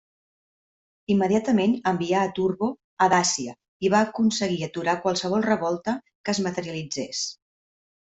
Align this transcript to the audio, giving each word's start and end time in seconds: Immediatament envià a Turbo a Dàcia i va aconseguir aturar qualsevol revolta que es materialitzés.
Immediatament 1.15 1.75
envià 1.91 2.23
a 2.27 2.31
Turbo 2.39 2.69
a 3.05 3.07
Dàcia 3.13 3.53
i 3.87 3.91
va 3.95 3.99
aconseguir 4.05 4.57
aturar 4.69 4.97
qualsevol 5.05 5.45
revolta 5.49 5.95
que 6.23 6.35
es 6.35 6.41
materialitzés. 6.47 7.21